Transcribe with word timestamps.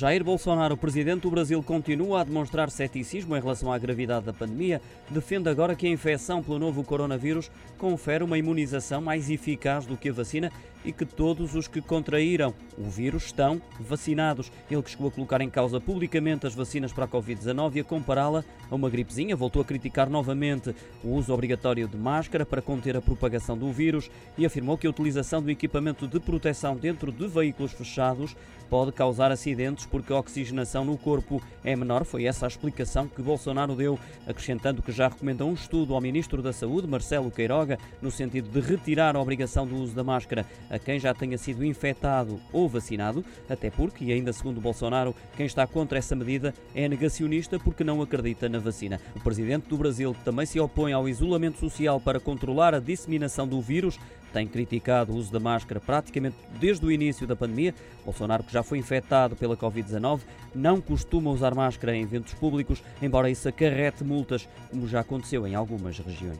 Jair 0.00 0.24
Bolsonaro, 0.24 0.78
presidente 0.78 1.24
do 1.24 1.30
Brasil, 1.30 1.62
continua 1.62 2.22
a 2.22 2.24
demonstrar 2.24 2.70
ceticismo 2.70 3.36
em 3.36 3.40
relação 3.40 3.70
à 3.70 3.76
gravidade 3.76 4.24
da 4.24 4.32
pandemia. 4.32 4.80
Defende 5.10 5.50
agora 5.50 5.76
que 5.76 5.86
a 5.86 5.90
infecção 5.90 6.42
pelo 6.42 6.58
novo 6.58 6.82
coronavírus 6.82 7.50
confere 7.76 8.24
uma 8.24 8.38
imunização 8.38 9.02
mais 9.02 9.28
eficaz 9.28 9.84
do 9.84 9.98
que 9.98 10.08
a 10.08 10.12
vacina 10.14 10.50
e 10.84 10.92
que 10.92 11.04
todos 11.04 11.54
os 11.54 11.68
que 11.68 11.80
contraíram 11.80 12.54
o 12.78 12.88
vírus 12.88 13.26
estão 13.26 13.60
vacinados. 13.78 14.50
Ele 14.70 14.82
que 14.82 14.90
chegou 14.90 15.08
a 15.08 15.10
colocar 15.10 15.40
em 15.40 15.50
causa 15.50 15.80
publicamente 15.80 16.46
as 16.46 16.54
vacinas 16.54 16.92
para 16.92 17.04
a 17.04 17.08
Covid-19 17.08 17.76
e 17.76 17.80
a 17.80 17.84
compará-la 17.84 18.44
a 18.70 18.74
uma 18.74 18.88
gripezinha, 18.88 19.36
voltou 19.36 19.62
a 19.62 19.64
criticar 19.64 20.08
novamente 20.08 20.74
o 21.02 21.10
uso 21.14 21.32
obrigatório 21.32 21.88
de 21.88 21.96
máscara 21.96 22.46
para 22.46 22.62
conter 22.62 22.96
a 22.96 23.02
propagação 23.02 23.56
do 23.56 23.72
vírus 23.72 24.10
e 24.38 24.46
afirmou 24.46 24.78
que 24.78 24.86
a 24.86 24.90
utilização 24.90 25.42
do 25.42 25.50
equipamento 25.50 26.06
de 26.06 26.20
proteção 26.20 26.76
dentro 26.76 27.12
de 27.12 27.26
veículos 27.26 27.72
fechados 27.72 28.36
pode 28.70 28.92
causar 28.92 29.32
acidentes 29.32 29.84
porque 29.84 30.12
a 30.12 30.18
oxigenação 30.18 30.84
no 30.84 30.96
corpo 30.96 31.42
é 31.64 31.74
menor. 31.74 32.04
Foi 32.04 32.24
essa 32.24 32.46
a 32.46 32.48
explicação 32.48 33.08
que 33.08 33.20
Bolsonaro 33.20 33.74
deu, 33.74 33.98
acrescentando 34.26 34.80
que 34.80 34.92
já 34.92 35.08
recomenda 35.08 35.44
um 35.44 35.54
estudo 35.54 35.94
ao 35.94 36.00
Ministro 36.00 36.40
da 36.40 36.52
Saúde, 36.52 36.86
Marcelo 36.86 37.30
Queiroga, 37.30 37.78
no 38.00 38.10
sentido 38.10 38.48
de 38.48 38.60
retirar 38.60 39.16
a 39.16 39.20
obrigação 39.20 39.66
do 39.66 39.74
uso 39.74 39.94
da 39.94 40.04
máscara 40.04 40.46
a 40.70 40.78
quem 40.78 40.98
já 40.98 41.12
tenha 41.12 41.36
sido 41.36 41.64
infectado 41.64 42.40
ou 42.52 42.68
vacinado, 42.68 43.24
até 43.48 43.70
porque, 43.70 44.04
e 44.04 44.12
ainda 44.12 44.32
segundo 44.32 44.60
Bolsonaro, 44.60 45.14
quem 45.36 45.44
está 45.44 45.66
contra 45.66 45.98
essa 45.98 46.14
medida 46.14 46.54
é 46.74 46.88
negacionista 46.88 47.58
porque 47.58 47.84
não 47.84 48.00
acredita 48.00 48.48
na 48.48 48.58
vacina. 48.58 49.00
O 49.14 49.20
presidente 49.20 49.68
do 49.68 49.76
Brasil, 49.76 50.14
que 50.14 50.24
também 50.24 50.46
se 50.46 50.60
opõe 50.60 50.92
ao 50.92 51.08
isolamento 51.08 51.58
social 51.58 52.00
para 52.00 52.20
controlar 52.20 52.74
a 52.74 52.80
disseminação 52.80 53.46
do 53.46 53.60
vírus, 53.60 53.98
tem 54.32 54.46
criticado 54.46 55.12
o 55.12 55.16
uso 55.16 55.32
da 55.32 55.40
máscara 55.40 55.80
praticamente 55.80 56.36
desde 56.58 56.86
o 56.86 56.92
início 56.92 57.26
da 57.26 57.34
pandemia. 57.34 57.74
Bolsonaro, 58.04 58.44
que 58.44 58.52
já 58.52 58.62
foi 58.62 58.78
infectado 58.78 59.34
pela 59.36 59.56
Covid-19, 59.56 60.20
não 60.54 60.80
costuma 60.80 61.30
usar 61.30 61.54
máscara 61.54 61.96
em 61.96 62.02
eventos 62.02 62.34
públicos, 62.34 62.82
embora 63.02 63.30
isso 63.30 63.48
acarrete 63.48 64.04
multas, 64.04 64.48
como 64.70 64.86
já 64.86 65.00
aconteceu 65.00 65.46
em 65.46 65.54
algumas 65.54 65.98
regiões. 65.98 66.38